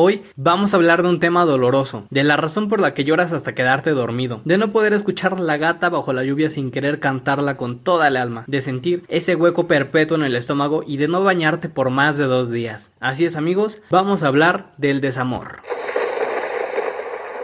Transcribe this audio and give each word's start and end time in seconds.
Hoy 0.00 0.22
vamos 0.36 0.72
a 0.72 0.76
hablar 0.76 1.02
de 1.02 1.08
un 1.08 1.18
tema 1.18 1.44
doloroso, 1.44 2.06
de 2.10 2.22
la 2.22 2.36
razón 2.36 2.68
por 2.68 2.78
la 2.78 2.94
que 2.94 3.02
lloras 3.02 3.32
hasta 3.32 3.56
quedarte 3.56 3.90
dormido, 3.90 4.42
de 4.44 4.56
no 4.56 4.70
poder 4.70 4.92
escuchar 4.92 5.40
la 5.40 5.56
gata 5.56 5.88
bajo 5.88 6.12
la 6.12 6.22
lluvia 6.22 6.50
sin 6.50 6.70
querer 6.70 7.00
cantarla 7.00 7.56
con 7.56 7.80
toda 7.80 8.06
el 8.06 8.16
alma, 8.16 8.44
de 8.46 8.60
sentir 8.60 9.02
ese 9.08 9.34
hueco 9.34 9.66
perpetuo 9.66 10.16
en 10.16 10.22
el 10.22 10.36
estómago 10.36 10.84
y 10.86 10.98
de 10.98 11.08
no 11.08 11.24
bañarte 11.24 11.68
por 11.68 11.90
más 11.90 12.16
de 12.16 12.26
dos 12.26 12.48
días. 12.48 12.92
Así 13.00 13.24
es 13.24 13.34
amigos, 13.34 13.82
vamos 13.90 14.22
a 14.22 14.28
hablar 14.28 14.72
del 14.76 15.00
desamor. 15.00 15.62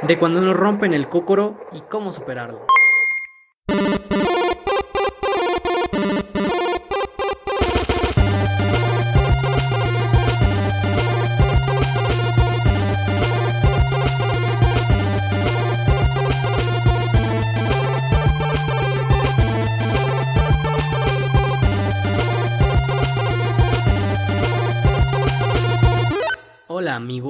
De 0.02 0.16
cuando 0.16 0.40
nos 0.40 0.56
rompen 0.56 0.94
el 0.94 1.08
cócoro 1.08 1.58
y 1.72 1.80
cómo 1.90 2.12
superarlo. 2.12 2.64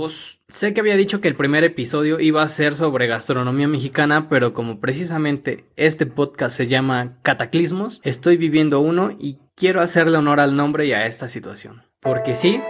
Sé 0.08 0.74
que 0.74 0.80
había 0.80 0.96
dicho 0.96 1.20
que 1.20 1.28
el 1.28 1.36
primer 1.36 1.64
episodio 1.64 2.20
iba 2.20 2.42
a 2.42 2.48
ser 2.48 2.74
sobre 2.74 3.06
gastronomía 3.06 3.68
mexicana, 3.68 4.28
pero 4.28 4.52
como 4.52 4.80
precisamente 4.80 5.64
este 5.76 6.06
podcast 6.06 6.56
se 6.56 6.66
llama 6.66 7.18
Cataclismos, 7.22 8.00
estoy 8.04 8.36
viviendo 8.36 8.80
uno 8.80 9.16
y 9.18 9.38
quiero 9.54 9.80
hacerle 9.80 10.18
honor 10.18 10.40
al 10.40 10.56
nombre 10.56 10.86
y 10.86 10.92
a 10.92 11.06
esta 11.06 11.28
situación. 11.28 11.82
Porque 12.00 12.34
sí, 12.34 12.60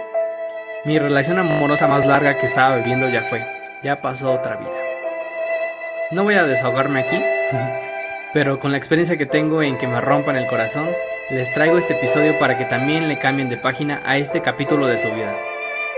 mi 0.85 0.97
relación 0.97 1.37
amorosa 1.37 1.87
más 1.87 2.05
larga 2.05 2.39
que 2.39 2.47
estaba 2.47 2.77
viviendo 2.77 3.09
ya 3.09 3.23
fue, 3.23 3.45
ya 3.83 4.01
pasó 4.01 4.31
otra 4.31 4.57
vida. 4.57 4.71
No 6.11 6.23
voy 6.23 6.35
a 6.35 6.43
desahogarme 6.43 7.01
aquí, 7.01 7.17
pero 8.33 8.59
con 8.59 8.71
la 8.71 8.77
experiencia 8.77 9.17
que 9.17 9.25
tengo 9.25 9.61
en 9.61 9.77
que 9.77 9.87
me 9.87 10.01
rompan 10.01 10.37
el 10.37 10.47
corazón, 10.47 10.87
les 11.29 11.53
traigo 11.53 11.77
este 11.77 11.93
episodio 11.93 12.37
para 12.39 12.57
que 12.57 12.65
también 12.65 13.07
le 13.07 13.19
cambien 13.19 13.49
de 13.49 13.57
página 13.57 14.01
a 14.05 14.17
este 14.17 14.41
capítulo 14.41 14.87
de 14.87 14.99
su 14.99 15.09
vida 15.09 15.35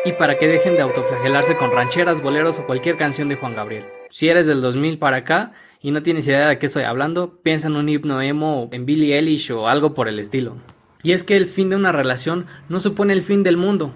y 0.08 0.14
para 0.14 0.38
que 0.38 0.48
dejen 0.48 0.76
de 0.76 0.82
autoflagelarse 0.82 1.58
con 1.58 1.70
rancheras, 1.70 2.22
boleros 2.22 2.60
o 2.60 2.66
cualquier 2.66 2.96
canción 2.96 3.28
de 3.28 3.36
Juan 3.36 3.56
Gabriel. 3.56 3.84
Si 4.10 4.30
eres 4.30 4.46
del 4.46 4.62
2000 4.62 5.00
para 5.00 5.18
acá 5.18 5.52
y 5.82 5.92
no 5.92 6.02
tienes 6.02 6.26
idea 6.28 6.48
de 6.48 6.58
qué 6.60 6.68
estoy 6.68 6.84
hablando, 6.84 7.40
piensa 7.44 7.68
en 7.68 7.76
un 7.76 7.90
himno 7.90 8.22
emo, 8.22 8.70
en 8.72 8.86
Billie 8.86 9.18
Eilish 9.18 9.52
o 9.52 9.68
algo 9.68 9.94
por 9.94 10.08
el 10.08 10.20
estilo. 10.20 10.56
Y 11.04 11.12
es 11.12 11.26
que 11.26 11.36
el 11.36 11.46
fin 11.46 11.70
de 11.70 11.76
una 11.76 11.92
relación 11.92 12.46
no 12.70 12.80
supone 12.80 13.12
el 13.12 13.22
fin 13.22 13.44
del 13.44 13.58
mundo, 13.58 13.92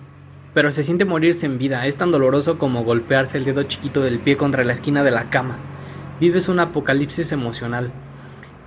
pero 0.53 0.73
se 0.73 0.83
siente 0.83 1.05
morirse 1.05 1.45
en 1.45 1.57
vida, 1.57 1.87
es 1.87 1.95
tan 1.95 2.11
doloroso 2.11 2.59
como 2.59 2.83
golpearse 2.83 3.37
el 3.37 3.45
dedo 3.45 3.63
chiquito 3.63 4.01
del 4.01 4.19
pie 4.19 4.35
contra 4.35 4.65
la 4.65 4.73
esquina 4.73 5.05
de 5.05 5.11
la 5.11 5.29
cama. 5.29 5.59
Vives 6.19 6.49
un 6.49 6.59
apocalipsis 6.59 7.31
emocional. 7.31 7.89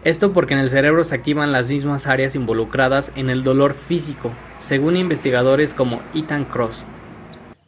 Esto 0.03 0.33
porque 0.33 0.55
en 0.55 0.61
el 0.61 0.71
cerebro 0.71 1.05
se 1.05 1.15
activan 1.15 1.53
las 1.53 1.71
mismas 1.71 2.07
áreas 2.07 2.37
involucradas 2.37 3.13
en 3.17 3.29
el 3.29 3.45
dolor 3.45 3.75
físico, 3.75 4.33
según 4.59 4.97
investigadores 4.97 5.75
como 5.75 6.01
Ethan 6.15 6.47
Cross, 6.47 6.87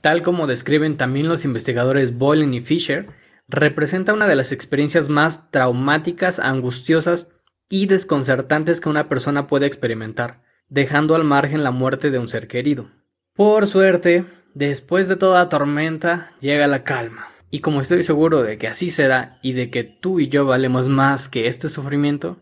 tal 0.07 0.23
como 0.23 0.47
describen 0.47 0.97
también 0.97 1.27
los 1.27 1.45
investigadores 1.45 2.17
Boylan 2.17 2.55
y 2.55 2.61
Fisher, 2.61 3.09
representa 3.49 4.15
una 4.15 4.29
de 4.29 4.37
las 4.37 4.53
experiencias 4.53 5.09
más 5.09 5.51
traumáticas, 5.51 6.39
angustiosas 6.39 7.29
y 7.69 7.87
desconcertantes 7.87 8.81
que 8.81 8.89
una 8.89 9.09
persona 9.09 9.49
puede 9.49 9.67
experimentar, 9.67 10.45
dejando 10.69 11.17
al 11.17 11.25
margen 11.25 11.65
la 11.65 11.73
muerte 11.73 12.13
de 12.13 12.21
un 12.21 12.29
ser 12.29 12.47
querido. 12.47 12.89
Por 13.35 13.67
suerte, 13.67 14.27
después 14.55 15.09
de 15.09 15.17
toda 15.17 15.49
tormenta, 15.49 16.31
llega 16.41 16.69
la 16.69 16.85
calma. 16.85 17.27
Y 17.51 17.59
como 17.59 17.81
estoy 17.81 18.05
seguro 18.05 18.45
de 18.45 18.59
que 18.59 18.69
así 18.69 18.91
será 18.91 19.41
y 19.43 19.55
de 19.55 19.71
que 19.71 19.83
tú 19.83 20.21
y 20.21 20.29
yo 20.29 20.47
valemos 20.47 20.89
más 20.89 21.29
que 21.29 21.49
este 21.49 21.69
sufrimiento, 21.69 22.37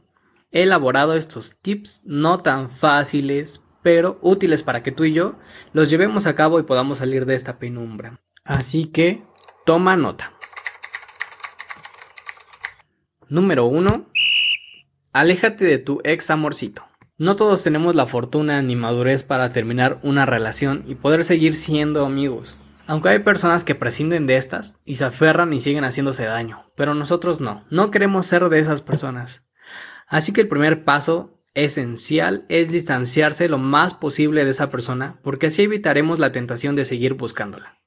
he 0.50 0.64
elaborado 0.64 1.14
estos 1.14 1.58
tips 1.62 2.02
no 2.04 2.40
tan 2.40 2.68
fáciles, 2.68 3.63
pero 3.84 4.18
útiles 4.22 4.62
para 4.62 4.82
que 4.82 4.92
tú 4.92 5.04
y 5.04 5.12
yo 5.12 5.34
los 5.74 5.90
llevemos 5.90 6.26
a 6.26 6.34
cabo 6.34 6.58
y 6.58 6.62
podamos 6.62 6.98
salir 6.98 7.26
de 7.26 7.34
esta 7.34 7.58
penumbra. 7.58 8.18
Así 8.42 8.86
que 8.86 9.22
toma 9.66 9.94
nota. 9.94 10.32
Número 13.28 13.66
1. 13.66 14.06
Aléjate 15.12 15.66
de 15.66 15.76
tu 15.76 16.00
ex 16.02 16.30
amorcito. 16.30 16.82
No 17.18 17.36
todos 17.36 17.62
tenemos 17.62 17.94
la 17.94 18.06
fortuna 18.06 18.62
ni 18.62 18.74
madurez 18.74 19.22
para 19.22 19.52
terminar 19.52 20.00
una 20.02 20.24
relación 20.24 20.84
y 20.86 20.94
poder 20.94 21.22
seguir 21.22 21.52
siendo 21.52 22.06
amigos. 22.06 22.58
Aunque 22.86 23.10
hay 23.10 23.18
personas 23.18 23.64
que 23.64 23.74
prescinden 23.74 24.26
de 24.26 24.36
estas 24.36 24.80
y 24.86 24.94
se 24.94 25.04
aferran 25.04 25.52
y 25.52 25.60
siguen 25.60 25.84
haciéndose 25.84 26.24
daño, 26.24 26.72
pero 26.74 26.94
nosotros 26.94 27.42
no, 27.42 27.66
no 27.70 27.90
queremos 27.90 28.26
ser 28.26 28.48
de 28.48 28.60
esas 28.60 28.80
personas. 28.80 29.44
Así 30.06 30.32
que 30.32 30.40
el 30.40 30.48
primer 30.48 30.84
paso 30.84 31.33
esencial 31.54 32.44
es 32.48 32.70
distanciarse 32.70 33.48
lo 33.48 33.58
más 33.58 33.94
posible 33.94 34.44
de 34.44 34.50
esa 34.50 34.70
persona 34.70 35.18
porque 35.22 35.46
así 35.46 35.62
evitaremos 35.62 36.18
la 36.18 36.32
tentación 36.32 36.74
de 36.76 36.84
seguir 36.84 37.14
buscándola. 37.14 37.78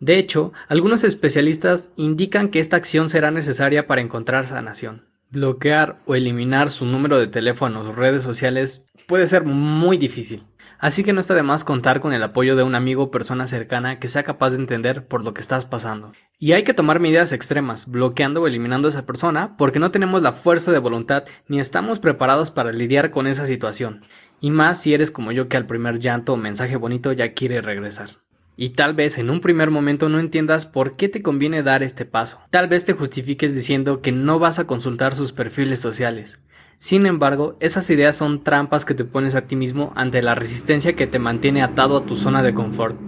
De 0.00 0.18
hecho, 0.18 0.52
algunos 0.68 1.04
especialistas 1.04 1.88
indican 1.96 2.48
que 2.48 2.58
esta 2.58 2.76
acción 2.76 3.08
será 3.08 3.30
necesaria 3.30 3.86
para 3.86 4.00
encontrar 4.00 4.48
sanación. 4.48 5.04
Bloquear 5.30 6.00
o 6.06 6.16
eliminar 6.16 6.70
su 6.70 6.84
número 6.84 7.18
de 7.18 7.28
teléfono 7.28 7.80
o 7.80 7.92
redes 7.92 8.24
sociales 8.24 8.84
puede 9.06 9.28
ser 9.28 9.44
muy 9.44 9.96
difícil. 9.96 10.42
Así 10.82 11.04
que 11.04 11.12
no 11.12 11.20
está 11.20 11.36
de 11.36 11.44
más 11.44 11.62
contar 11.62 12.00
con 12.00 12.12
el 12.12 12.24
apoyo 12.24 12.56
de 12.56 12.64
un 12.64 12.74
amigo 12.74 13.04
o 13.04 13.10
persona 13.12 13.46
cercana 13.46 14.00
que 14.00 14.08
sea 14.08 14.24
capaz 14.24 14.50
de 14.50 14.56
entender 14.56 15.06
por 15.06 15.24
lo 15.24 15.32
que 15.32 15.40
estás 15.40 15.64
pasando. 15.64 16.10
Y 16.40 16.54
hay 16.54 16.64
que 16.64 16.74
tomar 16.74 16.98
medidas 16.98 17.30
extremas, 17.30 17.86
bloqueando 17.86 18.42
o 18.42 18.48
eliminando 18.48 18.88
a 18.88 18.90
esa 18.90 19.06
persona, 19.06 19.56
porque 19.56 19.78
no 19.78 19.92
tenemos 19.92 20.22
la 20.22 20.32
fuerza 20.32 20.72
de 20.72 20.80
voluntad 20.80 21.22
ni 21.46 21.60
estamos 21.60 22.00
preparados 22.00 22.50
para 22.50 22.72
lidiar 22.72 23.12
con 23.12 23.28
esa 23.28 23.46
situación. 23.46 24.00
Y 24.40 24.50
más 24.50 24.80
si 24.80 24.92
eres 24.92 25.12
como 25.12 25.30
yo 25.30 25.46
que 25.46 25.56
al 25.56 25.66
primer 25.66 26.00
llanto 26.00 26.32
o 26.32 26.36
mensaje 26.36 26.74
bonito 26.74 27.12
ya 27.12 27.32
quiere 27.32 27.62
regresar. 27.62 28.10
Y 28.56 28.70
tal 28.70 28.94
vez 28.94 29.18
en 29.18 29.30
un 29.30 29.40
primer 29.40 29.70
momento 29.70 30.08
no 30.08 30.18
entiendas 30.18 30.66
por 30.66 30.96
qué 30.96 31.08
te 31.08 31.22
conviene 31.22 31.62
dar 31.62 31.84
este 31.84 32.06
paso. 32.06 32.40
Tal 32.50 32.66
vez 32.66 32.84
te 32.84 32.92
justifiques 32.92 33.54
diciendo 33.54 34.00
que 34.02 34.10
no 34.10 34.40
vas 34.40 34.58
a 34.58 34.66
consultar 34.66 35.14
sus 35.14 35.30
perfiles 35.30 35.80
sociales. 35.80 36.40
Sin 36.82 37.06
embargo, 37.06 37.56
esas 37.60 37.88
ideas 37.90 38.16
son 38.16 38.42
trampas 38.42 38.84
que 38.84 38.94
te 38.94 39.04
pones 39.04 39.36
a 39.36 39.42
ti 39.42 39.54
mismo 39.54 39.92
ante 39.94 40.20
la 40.20 40.34
resistencia 40.34 40.96
que 40.96 41.06
te 41.06 41.20
mantiene 41.20 41.62
atado 41.62 41.96
a 41.96 42.06
tu 42.06 42.16
zona 42.16 42.42
de 42.42 42.54
confort. 42.54 43.00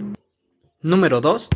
Número 0.79 1.19
2. 1.19 1.49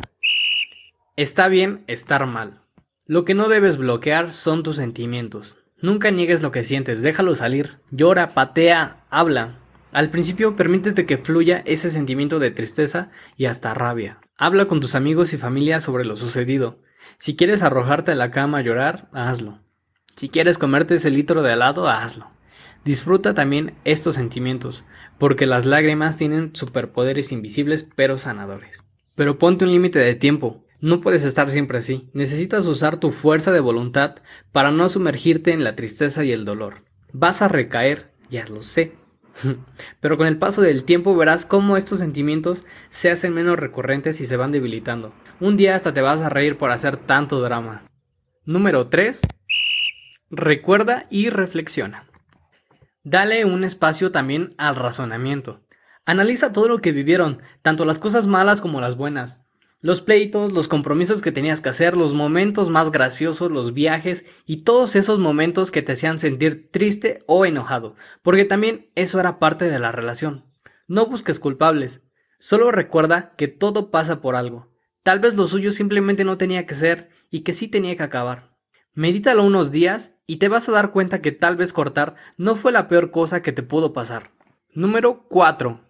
Está 1.16 1.48
bien 1.48 1.82
estar 1.86 2.26
mal. 2.26 2.60
Lo 3.06 3.24
que 3.24 3.32
no 3.32 3.48
debes 3.48 3.78
bloquear 3.78 4.34
son 4.34 4.62
tus 4.62 4.76
sentimientos. 4.76 5.56
Nunca 5.80 6.10
niegues 6.10 6.42
lo 6.42 6.52
que 6.52 6.62
sientes, 6.62 7.00
déjalo 7.00 7.34
salir. 7.34 7.78
Llora, 7.90 8.34
patea, 8.34 9.06
habla. 9.08 9.56
Al 9.90 10.10
principio 10.10 10.56
permítete 10.56 11.06
que 11.06 11.16
fluya 11.16 11.62
ese 11.64 11.88
sentimiento 11.88 12.38
de 12.38 12.50
tristeza 12.50 13.10
y 13.38 13.46
hasta 13.46 13.72
rabia. 13.72 14.18
Habla 14.36 14.66
con 14.66 14.80
tus 14.80 14.94
amigos 14.94 15.32
y 15.32 15.38
familia 15.38 15.80
sobre 15.80 16.04
lo 16.04 16.18
sucedido. 16.18 16.82
Si 17.16 17.34
quieres 17.34 17.62
arrojarte 17.62 18.12
a 18.12 18.14
la 18.14 18.30
cama 18.30 18.58
a 18.58 18.60
llorar, 18.60 19.08
hazlo. 19.14 19.60
Si 20.16 20.28
quieres 20.28 20.58
comerte 20.58 20.96
ese 20.96 21.10
litro 21.10 21.42
de 21.42 21.52
helado, 21.52 21.88
hazlo. 21.88 22.30
Disfruta 22.84 23.34
también 23.34 23.74
estos 23.84 24.14
sentimientos, 24.14 24.84
porque 25.18 25.46
las 25.46 25.66
lágrimas 25.66 26.16
tienen 26.16 26.54
superpoderes 26.54 27.32
invisibles 27.32 27.88
pero 27.94 28.16
sanadores. 28.18 28.82
Pero 29.14 29.38
ponte 29.38 29.64
un 29.64 29.72
límite 29.72 29.98
de 29.98 30.14
tiempo. 30.14 30.64
No 30.80 31.02
puedes 31.02 31.24
estar 31.24 31.50
siempre 31.50 31.78
así. 31.78 32.08
Necesitas 32.14 32.66
usar 32.66 32.98
tu 32.98 33.10
fuerza 33.10 33.52
de 33.52 33.60
voluntad 33.60 34.16
para 34.50 34.70
no 34.70 34.88
sumergirte 34.88 35.52
en 35.52 35.62
la 35.62 35.76
tristeza 35.76 36.24
y 36.24 36.32
el 36.32 36.46
dolor. 36.46 36.84
Vas 37.12 37.42
a 37.42 37.48
recaer, 37.48 38.12
ya 38.30 38.46
lo 38.46 38.62
sé. 38.62 38.94
Pero 40.00 40.16
con 40.16 40.26
el 40.26 40.38
paso 40.38 40.62
del 40.62 40.84
tiempo 40.84 41.14
verás 41.16 41.44
cómo 41.44 41.76
estos 41.76 41.98
sentimientos 41.98 42.64
se 42.88 43.10
hacen 43.10 43.34
menos 43.34 43.58
recurrentes 43.58 44.20
y 44.22 44.26
se 44.26 44.36
van 44.36 44.52
debilitando. 44.52 45.12
Un 45.38 45.58
día 45.58 45.76
hasta 45.76 45.92
te 45.92 46.00
vas 46.00 46.22
a 46.22 46.30
reír 46.30 46.56
por 46.56 46.70
hacer 46.70 46.96
tanto 46.96 47.40
drama. 47.40 47.84
Número 48.46 48.88
3. 48.88 49.20
Recuerda 50.32 51.08
y 51.10 51.28
reflexiona. 51.28 52.06
Dale 53.02 53.44
un 53.44 53.64
espacio 53.64 54.12
también 54.12 54.54
al 54.58 54.76
razonamiento. 54.76 55.66
Analiza 56.06 56.52
todo 56.52 56.68
lo 56.68 56.80
que 56.80 56.92
vivieron, 56.92 57.42
tanto 57.62 57.84
las 57.84 57.98
cosas 57.98 58.28
malas 58.28 58.60
como 58.60 58.80
las 58.80 58.96
buenas. 58.96 59.40
Los 59.80 60.02
pleitos, 60.02 60.52
los 60.52 60.68
compromisos 60.68 61.20
que 61.20 61.32
tenías 61.32 61.60
que 61.60 61.70
hacer, 61.70 61.96
los 61.96 62.14
momentos 62.14 62.68
más 62.68 62.92
graciosos, 62.92 63.50
los 63.50 63.74
viajes 63.74 64.24
y 64.46 64.58
todos 64.58 64.94
esos 64.94 65.18
momentos 65.18 65.72
que 65.72 65.82
te 65.82 65.92
hacían 65.92 66.20
sentir 66.20 66.70
triste 66.70 67.24
o 67.26 67.44
enojado, 67.44 67.96
porque 68.22 68.44
también 68.44 68.88
eso 68.94 69.18
era 69.18 69.40
parte 69.40 69.68
de 69.68 69.80
la 69.80 69.90
relación. 69.90 70.44
No 70.86 71.06
busques 71.06 71.40
culpables, 71.40 72.02
solo 72.38 72.70
recuerda 72.70 73.34
que 73.36 73.48
todo 73.48 73.90
pasa 73.90 74.20
por 74.20 74.36
algo. 74.36 74.72
Tal 75.02 75.18
vez 75.18 75.34
lo 75.34 75.48
suyo 75.48 75.72
simplemente 75.72 76.22
no 76.22 76.38
tenía 76.38 76.66
que 76.66 76.76
ser 76.76 77.10
y 77.30 77.40
que 77.40 77.52
sí 77.52 77.66
tenía 77.66 77.96
que 77.96 78.04
acabar. 78.04 78.50
Medítalo 78.92 79.44
unos 79.44 79.70
días 79.70 80.16
y 80.30 80.36
te 80.36 80.46
vas 80.46 80.68
a 80.68 80.72
dar 80.72 80.92
cuenta 80.92 81.20
que 81.20 81.32
tal 81.32 81.56
vez 81.56 81.72
cortar 81.72 82.14
no 82.36 82.54
fue 82.54 82.70
la 82.70 82.86
peor 82.86 83.10
cosa 83.10 83.42
que 83.42 83.50
te 83.50 83.64
pudo 83.64 83.92
pasar. 83.92 84.30
Número 84.72 85.24
4. 85.28 85.80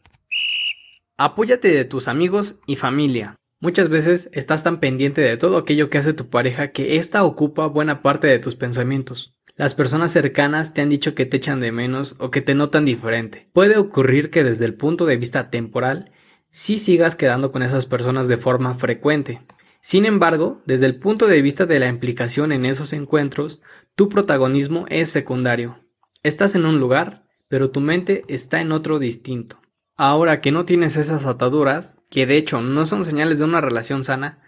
Apóyate 1.18 1.68
de 1.68 1.84
tus 1.84 2.08
amigos 2.08 2.56
y 2.66 2.76
familia. 2.76 3.36
Muchas 3.60 3.90
veces 3.90 4.30
estás 4.32 4.64
tan 4.64 4.80
pendiente 4.80 5.20
de 5.20 5.36
todo 5.36 5.58
aquello 5.58 5.90
que 5.90 5.98
hace 5.98 6.14
tu 6.14 6.30
pareja 6.30 6.70
que 6.70 6.96
ésta 6.96 7.22
ocupa 7.22 7.66
buena 7.66 8.00
parte 8.00 8.28
de 8.28 8.38
tus 8.38 8.56
pensamientos. 8.56 9.34
Las 9.56 9.74
personas 9.74 10.10
cercanas 10.10 10.72
te 10.72 10.80
han 10.80 10.88
dicho 10.88 11.14
que 11.14 11.26
te 11.26 11.36
echan 11.36 11.60
de 11.60 11.70
menos 11.70 12.16
o 12.18 12.30
que 12.30 12.40
te 12.40 12.54
notan 12.54 12.86
diferente. 12.86 13.50
Puede 13.52 13.76
ocurrir 13.76 14.30
que 14.30 14.42
desde 14.42 14.64
el 14.64 14.72
punto 14.72 15.04
de 15.04 15.18
vista 15.18 15.50
temporal, 15.50 16.12
sí 16.48 16.78
sigas 16.78 17.14
quedando 17.14 17.52
con 17.52 17.62
esas 17.62 17.84
personas 17.84 18.26
de 18.26 18.38
forma 18.38 18.76
frecuente. 18.76 19.42
Sin 19.82 20.04
embargo, 20.04 20.62
desde 20.66 20.86
el 20.86 20.98
punto 20.98 21.26
de 21.26 21.40
vista 21.42 21.66
de 21.66 21.78
la 21.78 21.88
implicación 21.88 22.52
en 22.52 22.66
esos 22.66 22.92
encuentros, 22.92 23.62
tu 23.94 24.08
protagonismo 24.08 24.84
es 24.88 25.10
secundario. 25.10 25.78
Estás 26.22 26.54
en 26.54 26.66
un 26.66 26.78
lugar, 26.78 27.24
pero 27.48 27.70
tu 27.70 27.80
mente 27.80 28.24
está 28.28 28.60
en 28.60 28.72
otro 28.72 28.98
distinto. 28.98 29.60
Ahora 29.96 30.40
que 30.40 30.52
no 30.52 30.64
tienes 30.64 30.96
esas 30.96 31.26
ataduras, 31.26 31.96
que 32.10 32.26
de 32.26 32.36
hecho 32.36 32.60
no 32.60 32.86
son 32.86 33.04
señales 33.04 33.38
de 33.38 33.44
una 33.44 33.60
relación 33.60 34.04
sana, 34.04 34.40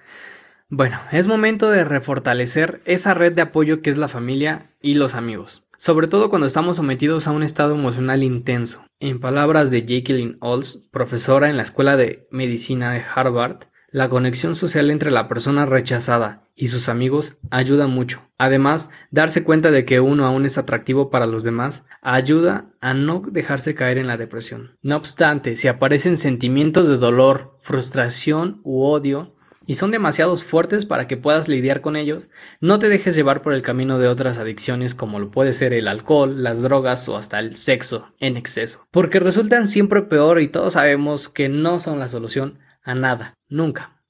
bueno, 0.69 0.99
es 1.13 1.27
momento 1.27 1.71
de 1.71 1.85
refortalecer 1.85 2.81
esa 2.87 3.13
red 3.13 3.35
de 3.35 3.43
apoyo 3.43 3.83
que 3.83 3.91
es 3.91 3.99
la 3.99 4.09
familia 4.09 4.71
y 4.81 4.95
los 4.95 5.15
amigos, 5.15 5.65
sobre 5.77 6.09
todo 6.09 6.31
cuando 6.31 6.47
estamos 6.47 6.77
sometidos 6.77 7.27
a 7.27 7.33
un 7.33 7.43
estado 7.43 7.75
emocional 7.75 8.23
intenso. 8.23 8.87
En 8.99 9.21
palabras 9.21 9.71
de 9.71 9.85
Jacqueline 9.85 10.39
Olds, 10.41 10.89
profesora 10.91 11.51
en 11.51 11.59
la 11.59 11.63
Escuela 11.63 11.99
de 11.99 12.27
Medicina 12.31 12.91
de 12.91 13.03
Harvard, 13.03 13.65
la 13.93 14.09
conexión 14.09 14.57
social 14.57 14.91
entre 14.91 15.11
la 15.11 15.29
persona 15.29 15.67
rechazada 15.67 16.49
y 16.57 16.69
sus 16.69 16.89
amigos 16.89 17.37
ayuda 17.51 17.87
mucho. 17.87 18.23
Además, 18.39 18.91
darse 19.11 19.45
cuenta 19.45 19.71
de 19.71 19.85
que 19.85 20.01
uno 20.01 20.27
aún 20.27 20.47
es 20.47 20.59
atractivo 20.59 21.11
para 21.11 21.27
los 21.27 21.45
demás 21.45 21.85
ayuda 22.01 22.67
a 22.81 22.95
no 22.95 23.23
dejarse 23.31 23.75
caer 23.75 23.99
en 23.99 24.07
la 24.07 24.17
depresión. 24.17 24.79
No 24.83 24.97
obstante, 24.97 25.57
si 25.57 25.69
aparecen 25.69 26.17
sentimientos 26.17 26.89
de 26.89 26.97
dolor, 26.97 27.59
frustración 27.61 28.61
u 28.65 28.83
odio, 28.83 29.37
y 29.67 29.75
son 29.75 29.93
demasiados 29.93 30.43
fuertes 30.43 30.87
para 30.87 31.07
que 31.07 31.17
puedas 31.17 31.47
lidiar 31.47 31.83
con 31.83 31.95
ellos, 31.95 32.31
no 32.61 32.79
te 32.79 32.89
dejes 32.89 33.15
llevar 33.15 33.43
por 33.43 33.53
el 33.53 33.63
camino 33.63 33.99
de 33.99 34.09
otras 34.09 34.39
adicciones 34.39 34.95
como 34.95 35.21
lo 35.21 35.31
puede 35.31 35.55
ser 35.55 35.73
el 35.73 35.87
alcohol, 35.87 36.43
las 36.43 36.63
drogas 36.63 37.09
o 37.09 37.17
hasta 37.17 37.39
el 37.39 37.57
sexo 37.57 38.13
en 38.19 38.37
exceso, 38.37 38.89
porque 38.91 39.21
resultan 39.21 39.69
siempre 39.69 40.03
peor 40.03 40.41
y 40.41 40.49
todos 40.49 40.73
sabemos 40.73 41.29
que 41.29 41.49
no 41.49 41.79
son 41.79 42.01
la 42.01 42.09
solución 42.09 42.59
a 42.83 42.95
nada, 42.95 43.35
nunca. 43.49 44.03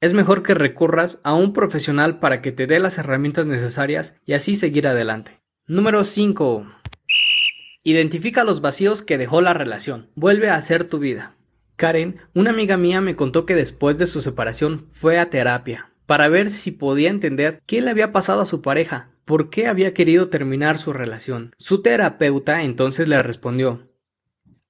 Es 0.00 0.12
mejor 0.12 0.42
que 0.42 0.54
recurras 0.54 1.20
a 1.24 1.34
un 1.34 1.52
profesional 1.52 2.18
para 2.18 2.42
que 2.42 2.52
te 2.52 2.66
dé 2.66 2.78
las 2.78 2.98
herramientas 2.98 3.46
necesarias 3.46 4.14
y 4.26 4.34
así 4.34 4.54
seguir 4.54 4.86
adelante. 4.86 5.40
Número 5.66 6.04
5. 6.04 6.66
Identifica 7.82 8.44
los 8.44 8.60
vacíos 8.60 9.02
que 9.02 9.16
dejó 9.16 9.40
la 9.40 9.54
relación. 9.54 10.10
Vuelve 10.14 10.50
a 10.50 10.56
hacer 10.56 10.88
tu 10.88 10.98
vida. 10.98 11.34
Karen, 11.76 12.20
una 12.34 12.50
amiga 12.50 12.76
mía 12.76 13.00
me 13.00 13.16
contó 13.16 13.46
que 13.46 13.54
después 13.54 13.98
de 13.98 14.06
su 14.06 14.20
separación 14.20 14.86
fue 14.90 15.18
a 15.18 15.30
terapia 15.30 15.90
para 16.06 16.28
ver 16.28 16.50
si 16.50 16.70
podía 16.70 17.10
entender 17.10 17.62
qué 17.66 17.80
le 17.80 17.90
había 17.90 18.12
pasado 18.12 18.42
a 18.42 18.46
su 18.46 18.62
pareja, 18.62 19.10
por 19.24 19.50
qué 19.50 19.66
había 19.66 19.92
querido 19.92 20.28
terminar 20.28 20.78
su 20.78 20.92
relación. 20.92 21.54
Su 21.58 21.82
terapeuta 21.82 22.62
entonces 22.62 23.08
le 23.08 23.18
respondió 23.18 23.88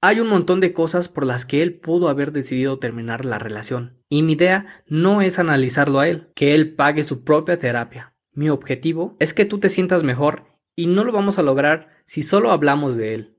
hay 0.01 0.21
un 0.21 0.29
montón 0.29 0.61
de 0.61 0.73
cosas 0.73 1.09
por 1.09 1.27
las 1.27 1.45
que 1.45 1.63
él 1.63 1.75
pudo 1.75 2.09
haber 2.09 2.33
decidido 2.33 2.79
terminar 2.79 3.25
la 3.25 3.39
relación. 3.39 3.97
Y 4.09 4.23
mi 4.23 4.35
idea 4.35 4.83
no 4.87 5.23
es 5.23 5.39
analizarlo 5.39 6.01
a 6.01 6.09
él, 6.09 6.29
que 6.35 6.55
él 6.55 6.75
pague 6.75 7.03
su 7.03 7.25
propia 7.25 7.59
terapia. 7.59 8.15
Mi 8.33 8.51
objetivo 8.51 9.17
es 9.19 9.35
que 9.35 9.45
tú 9.45 9.59
te 9.59 9.69
sientas 9.69 10.03
mejor 10.03 10.45
y 10.77 10.87
no 10.87 11.05
lo 11.05 11.13
vamos 11.13 11.39
a 11.39 11.43
lograr 11.43 11.89
si 12.05 12.23
solo 12.23 12.51
hablamos 12.51 12.97
de 12.97 13.15
él. 13.15 13.37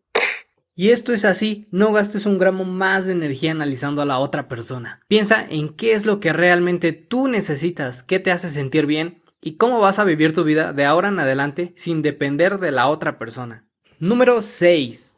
Y 0.75 0.89
esto 0.89 1.11
es 1.11 1.25
así, 1.25 1.67
no 1.71 1.91
gastes 1.91 2.25
un 2.25 2.37
gramo 2.37 2.63
más 2.63 3.05
de 3.05 3.11
energía 3.11 3.51
analizando 3.51 4.01
a 4.01 4.05
la 4.05 4.19
otra 4.19 4.47
persona. 4.47 5.01
Piensa 5.07 5.43
en 5.49 5.69
qué 5.69 5.93
es 5.93 6.05
lo 6.05 6.19
que 6.19 6.33
realmente 6.33 6.93
tú 6.93 7.27
necesitas, 7.27 8.03
qué 8.03 8.19
te 8.19 8.31
hace 8.31 8.49
sentir 8.51 8.85
bien 8.85 9.23
y 9.41 9.55
cómo 9.55 9.79
vas 9.79 9.97
a 9.97 10.03
vivir 10.03 10.33
tu 10.33 10.43
vida 10.43 10.73
de 10.73 10.85
ahora 10.85 11.07
en 11.07 11.19
adelante 11.19 11.73
sin 11.75 12.01
depender 12.01 12.59
de 12.59 12.71
la 12.71 12.87
otra 12.89 13.17
persona. 13.17 13.65
Número 13.99 14.43
6. 14.43 15.15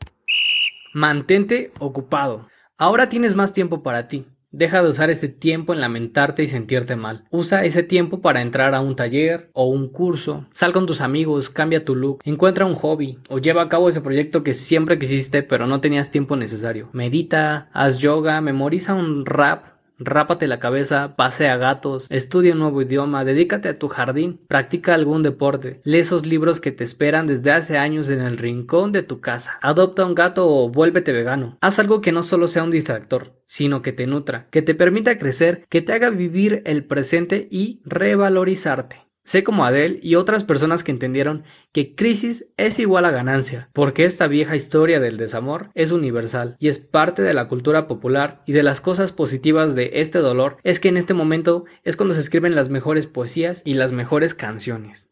Mantente 0.94 1.72
ocupado. 1.80 2.48
Ahora 2.78 3.10
tienes 3.10 3.36
más 3.36 3.54
tiempo 3.54 3.84
para 3.84 4.08
ti. 4.08 4.26
Deja 4.52 4.82
de 4.82 4.90
usar 4.90 5.12
ese 5.12 5.28
tiempo 5.28 5.74
en 5.74 5.82
lamentarte 5.82 6.42
y 6.42 6.48
sentirte 6.48 6.96
mal. 6.96 7.26
Usa 7.30 7.64
ese 7.66 7.84
tiempo 7.84 8.22
para 8.22 8.42
entrar 8.42 8.74
a 8.74 8.82
un 8.82 8.96
taller 8.96 9.52
o 9.54 9.68
un 9.68 9.90
curso. 9.90 10.48
Sal 10.54 10.74
con 10.74 10.88
tus 10.88 11.02
amigos, 11.02 11.52
cambia 11.52 11.86
tu 11.86 11.94
look, 11.96 12.22
encuentra 12.24 12.66
un 12.66 12.74
hobby 12.74 13.20
o 13.30 13.38
lleva 13.38 13.62
a 13.62 13.70
cabo 13.70 13.90
ese 13.90 14.02
proyecto 14.02 14.44
que 14.44 14.56
siempre 14.56 14.98
quisiste 14.98 15.44
pero 15.44 15.68
no 15.68 15.82
tenías 15.82 16.10
tiempo 16.10 16.36
necesario. 16.36 16.90
Medita, 16.94 17.70
haz 17.74 18.00
yoga, 18.00 18.42
memoriza 18.42 18.96
un 18.96 19.28
rap 19.28 19.79
Rápate 20.00 20.48
la 20.48 20.60
cabeza, 20.60 21.18
pasea 21.18 21.58
gatos, 21.58 22.08
estudia 22.10 22.54
un 22.54 22.60
nuevo 22.60 22.82
idioma, 22.82 23.26
dedícate 23.26 23.68
a 23.68 23.78
tu 23.78 23.90
jardín, 23.90 24.40
practica 24.48 24.94
algún 24.94 25.24
deporte, 25.24 25.82
lee 25.84 26.00
esos 26.00 26.26
libros 26.26 26.62
que 26.62 26.72
te 26.72 26.86
esperan 26.86 27.28
desde 27.28 27.52
hace 27.52 27.78
años 27.78 28.08
en 28.08 28.22
el 28.22 28.38
rincón 28.38 28.94
de 28.94 29.04
tu 29.04 29.20
casa, 29.20 29.60
adopta 29.62 30.06
un 30.06 30.16
gato 30.16 30.48
o 30.48 30.70
vuélvete 30.70 31.12
vegano. 31.12 31.58
Haz 31.60 31.80
algo 31.80 32.00
que 32.00 32.14
no 32.14 32.24
solo 32.24 32.48
sea 32.48 32.64
un 32.64 32.72
distractor, 32.72 33.34
sino 33.46 33.82
que 33.82 33.92
te 33.92 34.08
nutra, 34.08 34.48
que 34.52 34.62
te 34.62 34.74
permita 34.74 35.18
crecer, 35.18 35.66
que 35.68 35.82
te 35.82 35.92
haga 35.92 36.10
vivir 36.12 36.62
el 36.66 36.86
presente 36.86 37.50
y 37.52 37.82
revalorizarte. 37.84 39.09
Sé 39.24 39.44
como 39.44 39.64
Adele 39.64 40.00
y 40.02 40.16
otras 40.16 40.44
personas 40.44 40.84
que 40.84 40.92
entendieron 40.92 41.44
que 41.72 41.94
crisis 41.94 42.48
es 42.58 42.80
igual 42.80 43.06
a 43.06 43.12
ganancia, 43.12 43.70
porque 43.74 44.06
esta 44.06 44.28
vieja 44.28 44.56
historia 44.56 45.00
del 45.00 45.18
desamor 45.18 45.70
es 45.76 45.92
universal 45.92 46.56
y 46.60 46.68
es 46.68 46.80
parte 46.80 47.22
de 47.22 47.34
la 47.34 47.48
cultura 47.48 47.88
popular 47.88 48.42
y 48.48 48.54
de 48.54 48.64
las 48.64 48.82
cosas 48.82 49.12
positivas 49.12 49.76
de 49.76 49.92
este 49.96 50.20
dolor 50.20 50.58
es 50.64 50.80
que 50.80 50.90
en 50.90 50.98
este 50.98 51.14
momento 51.14 51.66
es 51.84 51.96
cuando 51.96 52.16
se 52.16 52.22
escriben 52.22 52.56
las 52.56 52.70
mejores 52.70 53.08
poesías 53.08 53.62
y 53.66 53.76
las 53.76 53.92
mejores 53.92 54.34
canciones. 54.34 55.10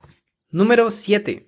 Número 0.50 0.90
7. 0.90 1.46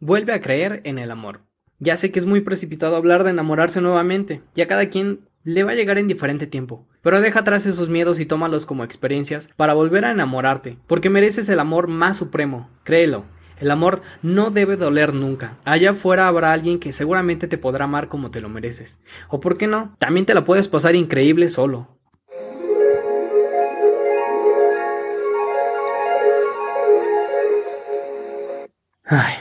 Vuelve 0.00 0.32
a 0.32 0.40
creer 0.40 0.80
en 0.84 0.98
el 0.98 1.10
amor. 1.10 1.42
Ya 1.78 1.96
sé 1.96 2.10
que 2.10 2.18
es 2.18 2.26
muy 2.26 2.40
precipitado 2.40 2.96
hablar 2.96 3.22
de 3.22 3.30
enamorarse 3.30 3.80
nuevamente, 3.80 4.42
ya 4.54 4.66
cada 4.66 4.88
quien 4.88 5.28
le 5.44 5.64
va 5.64 5.72
a 5.72 5.74
llegar 5.74 5.98
en 5.98 6.08
diferente 6.08 6.46
tiempo. 6.46 6.86
Pero 7.02 7.20
deja 7.20 7.40
atrás 7.40 7.66
esos 7.66 7.88
miedos 7.88 8.20
y 8.20 8.26
tómalos 8.26 8.66
como 8.66 8.84
experiencias 8.84 9.48
para 9.56 9.74
volver 9.74 10.04
a 10.04 10.12
enamorarte, 10.12 10.78
porque 10.86 11.10
mereces 11.10 11.48
el 11.48 11.60
amor 11.60 11.88
más 11.88 12.16
supremo, 12.16 12.70
créelo. 12.84 13.24
El 13.58 13.70
amor 13.70 14.02
no 14.22 14.50
debe 14.50 14.76
doler 14.76 15.14
nunca. 15.14 15.58
Allá 15.64 15.92
afuera 15.92 16.26
habrá 16.26 16.52
alguien 16.52 16.80
que 16.80 16.92
seguramente 16.92 17.46
te 17.46 17.58
podrá 17.58 17.84
amar 17.84 18.08
como 18.08 18.32
te 18.32 18.40
lo 18.40 18.48
mereces. 18.48 19.00
O 19.28 19.38
por 19.38 19.56
qué 19.56 19.68
no, 19.68 19.94
también 19.98 20.26
te 20.26 20.34
la 20.34 20.44
puedes 20.44 20.66
pasar 20.66 20.96
increíble 20.96 21.48
solo. 21.48 21.86
Ay, 29.04 29.34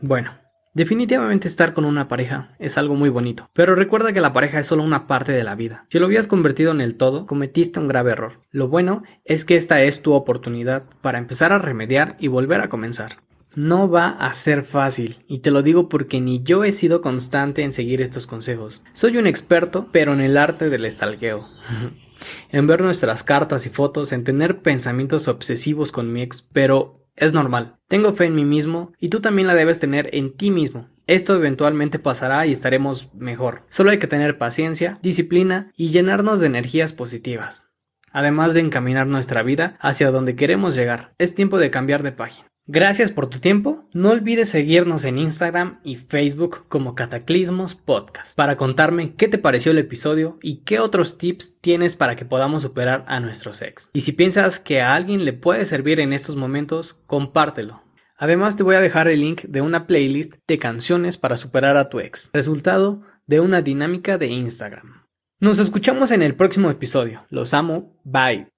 bueno. 0.00 0.43
Definitivamente 0.74 1.46
estar 1.46 1.72
con 1.72 1.84
una 1.84 2.08
pareja 2.08 2.56
es 2.58 2.76
algo 2.76 2.96
muy 2.96 3.08
bonito, 3.08 3.48
pero 3.52 3.76
recuerda 3.76 4.12
que 4.12 4.20
la 4.20 4.32
pareja 4.32 4.58
es 4.58 4.66
solo 4.66 4.82
una 4.82 5.06
parte 5.06 5.30
de 5.30 5.44
la 5.44 5.54
vida. 5.54 5.86
Si 5.88 6.00
lo 6.00 6.06
habías 6.06 6.26
convertido 6.26 6.72
en 6.72 6.80
el 6.80 6.96
todo, 6.96 7.26
cometiste 7.26 7.78
un 7.78 7.86
grave 7.86 8.10
error. 8.10 8.40
Lo 8.50 8.66
bueno 8.66 9.04
es 9.24 9.44
que 9.44 9.54
esta 9.54 9.80
es 9.82 10.02
tu 10.02 10.14
oportunidad 10.14 10.82
para 11.00 11.18
empezar 11.18 11.52
a 11.52 11.60
remediar 11.60 12.16
y 12.18 12.26
volver 12.26 12.60
a 12.60 12.68
comenzar. 12.68 13.18
No 13.54 13.88
va 13.88 14.08
a 14.08 14.34
ser 14.34 14.64
fácil, 14.64 15.24
y 15.28 15.38
te 15.38 15.52
lo 15.52 15.62
digo 15.62 15.88
porque 15.88 16.20
ni 16.20 16.42
yo 16.42 16.64
he 16.64 16.72
sido 16.72 17.00
constante 17.00 17.62
en 17.62 17.72
seguir 17.72 18.02
estos 18.02 18.26
consejos. 18.26 18.82
Soy 18.94 19.16
un 19.16 19.28
experto, 19.28 19.90
pero 19.92 20.12
en 20.12 20.20
el 20.20 20.36
arte 20.36 20.70
del 20.70 20.86
estalqueo. 20.86 21.48
en 22.50 22.66
ver 22.66 22.80
nuestras 22.80 23.22
cartas 23.22 23.64
y 23.66 23.70
fotos, 23.70 24.10
en 24.10 24.24
tener 24.24 24.60
pensamientos 24.60 25.28
obsesivos 25.28 25.92
con 25.92 26.12
mi 26.12 26.22
ex, 26.22 26.42
pero 26.52 27.03
es 27.16 27.32
normal. 27.32 27.76
Tengo 27.88 28.12
fe 28.12 28.26
en 28.26 28.34
mí 28.34 28.44
mismo 28.44 28.92
y 28.98 29.08
tú 29.08 29.20
también 29.20 29.48
la 29.48 29.54
debes 29.54 29.80
tener 29.80 30.10
en 30.12 30.36
ti 30.36 30.50
mismo. 30.50 30.88
Esto 31.06 31.34
eventualmente 31.34 31.98
pasará 31.98 32.46
y 32.46 32.52
estaremos 32.52 33.12
mejor. 33.14 33.62
Solo 33.68 33.90
hay 33.90 33.98
que 33.98 34.06
tener 34.06 34.38
paciencia, 34.38 34.98
disciplina 35.02 35.70
y 35.76 35.90
llenarnos 35.90 36.40
de 36.40 36.46
energías 36.46 36.92
positivas. 36.92 37.70
Además 38.10 38.54
de 38.54 38.60
encaminar 38.60 39.06
nuestra 39.06 39.42
vida 39.42 39.76
hacia 39.80 40.10
donde 40.10 40.36
queremos 40.36 40.74
llegar, 40.74 41.14
es 41.18 41.34
tiempo 41.34 41.58
de 41.58 41.70
cambiar 41.70 42.02
de 42.02 42.12
página. 42.12 42.53
Gracias 42.66 43.12
por 43.12 43.28
tu 43.28 43.40
tiempo. 43.40 43.86
No 43.92 44.10
olvides 44.10 44.48
seguirnos 44.48 45.04
en 45.04 45.18
Instagram 45.18 45.80
y 45.84 45.96
Facebook 45.96 46.64
como 46.68 46.94
Cataclismos 46.94 47.74
Podcast 47.74 48.34
para 48.34 48.56
contarme 48.56 49.14
qué 49.16 49.28
te 49.28 49.36
pareció 49.36 49.72
el 49.72 49.76
episodio 49.76 50.38
y 50.40 50.62
qué 50.64 50.80
otros 50.80 51.18
tips 51.18 51.60
tienes 51.60 51.94
para 51.94 52.16
que 52.16 52.24
podamos 52.24 52.62
superar 52.62 53.04
a 53.06 53.20
nuestros 53.20 53.60
ex. 53.60 53.90
Y 53.92 54.00
si 54.00 54.12
piensas 54.12 54.60
que 54.60 54.80
a 54.80 54.94
alguien 54.94 55.26
le 55.26 55.34
puede 55.34 55.66
servir 55.66 56.00
en 56.00 56.14
estos 56.14 56.36
momentos, 56.36 56.96
compártelo. 57.06 57.82
Además 58.16 58.56
te 58.56 58.62
voy 58.62 58.76
a 58.76 58.80
dejar 58.80 59.08
el 59.08 59.20
link 59.20 59.42
de 59.42 59.60
una 59.60 59.86
playlist 59.86 60.32
de 60.48 60.58
canciones 60.58 61.18
para 61.18 61.36
superar 61.36 61.76
a 61.76 61.90
tu 61.90 62.00
ex, 62.00 62.30
resultado 62.32 63.02
de 63.26 63.40
una 63.40 63.60
dinámica 63.60 64.16
de 64.16 64.28
Instagram. 64.28 65.04
Nos 65.38 65.58
escuchamos 65.58 66.12
en 66.12 66.22
el 66.22 66.34
próximo 66.34 66.70
episodio. 66.70 67.26
Los 67.28 67.52
amo. 67.52 68.00
Bye. 68.04 68.53